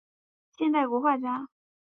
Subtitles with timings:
[0.57, 1.47] 现代国画家。